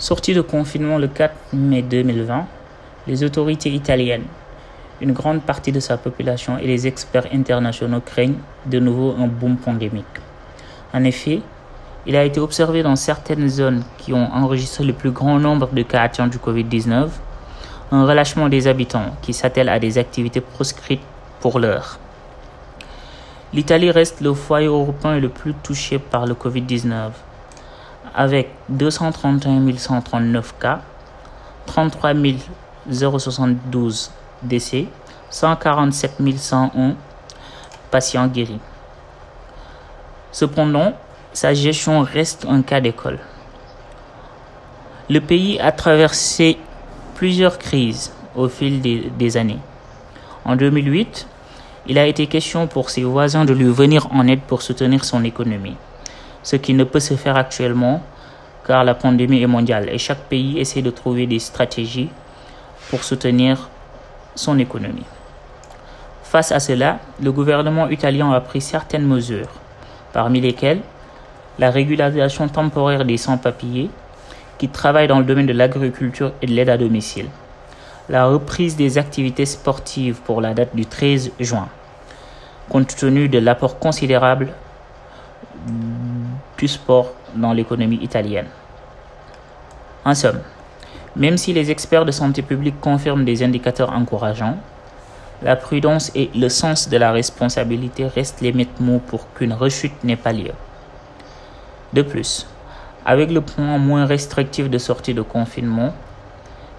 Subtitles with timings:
[0.00, 2.46] Sortie de confinement le 4 mai 2020,
[3.08, 4.26] les autorités italiennes,
[5.00, 9.56] une grande partie de sa population et les experts internationaux craignent de nouveau un boom
[9.56, 10.04] pandémique.
[10.94, 11.40] En effet,
[12.06, 15.82] il a été observé dans certaines zones qui ont enregistré le plus grand nombre de
[15.82, 17.08] cas atteints du Covid-19
[17.90, 21.02] un relâchement des habitants qui s'attellent à des activités proscrites
[21.40, 21.98] pour l'heure.
[23.52, 27.10] L'Italie reste le foyer européen le plus touché par le Covid-19,
[28.14, 30.80] avec 231 139 cas,
[31.66, 32.12] 33
[32.90, 34.10] 072
[34.42, 34.86] décès,
[35.30, 36.94] 147 101
[37.90, 38.60] patients guéris.
[40.32, 40.92] Cependant,
[41.32, 43.18] sa gestion reste un cas d'école.
[45.10, 46.58] Le pays a traversé
[47.14, 49.58] plusieurs crises au fil des, années.
[50.44, 51.26] En 2008,
[51.86, 55.24] il a été question pour ses voisins de lui venir en aide pour soutenir son
[55.24, 55.76] économie,
[56.42, 58.02] ce qui ne peut se faire actuellement
[58.66, 62.10] car la pandémie est mondiale et chaque pays essaie de trouver des stratégies
[62.90, 63.70] pour soutenir
[64.34, 65.06] son économie.
[66.22, 69.48] Face à cela, le gouvernement italien a pris certaines mesures,
[70.12, 70.82] parmi lesquelles
[71.58, 73.90] la régularisation temporaire des sans-papiers
[74.58, 77.28] qui travaillent dans le domaine de l'agriculture et de l'aide à domicile,
[78.10, 81.68] la reprise des activités sportives pour la date du 13 juin,
[82.68, 84.48] compte tenu de l'apport considérable
[86.58, 88.48] du sport dans l'économie italienne.
[90.04, 90.40] En somme,
[91.16, 94.58] même si les experts de santé publique confirment des indicateurs encourageants,
[95.42, 100.02] la prudence et le sens de la responsabilité restent les maîtres mots pour qu'une rechute
[100.02, 100.52] n'ait pas lieu.
[101.92, 102.46] De plus,
[103.06, 105.94] avec le point moins restrictif de sortie de confinement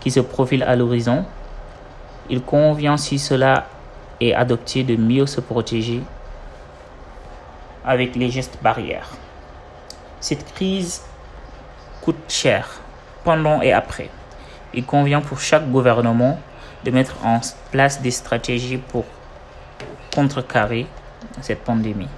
[0.00, 1.24] qui se profile à l'horizon,
[2.30, 3.66] il convient si cela
[4.20, 6.00] est adopté de mieux se protéger
[7.84, 9.10] avec les gestes barrières.
[10.28, 11.02] Cette crise
[12.02, 12.80] coûte cher
[13.22, 14.10] pendant et après.
[14.74, 16.40] Il convient pour chaque gouvernement
[16.82, 19.04] de mettre en place des stratégies pour
[20.12, 20.88] contrecarrer
[21.42, 22.08] cette pandémie.